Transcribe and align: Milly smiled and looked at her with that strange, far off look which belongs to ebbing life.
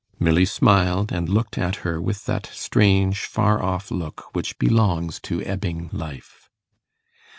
Milly 0.19 0.45
smiled 0.45 1.11
and 1.11 1.29
looked 1.29 1.59
at 1.59 1.75
her 1.85 2.01
with 2.01 2.25
that 2.25 2.47
strange, 2.47 3.25
far 3.25 3.61
off 3.61 3.91
look 3.91 4.33
which 4.33 4.57
belongs 4.57 5.19
to 5.21 5.43
ebbing 5.43 5.91
life. 5.93 6.49